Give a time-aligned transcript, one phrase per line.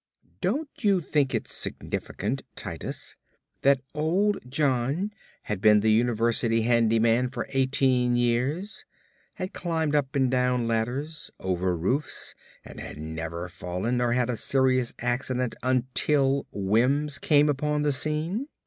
[0.41, 3.17] "Don't you think it significant, Titus,
[3.61, 8.83] that Old John had been the university handyman for eighteen years,
[9.35, 12.33] had climbed up and down ladders, over roofs,
[12.65, 18.47] and had never fallen or had a serious accident until Wims came upon the scene?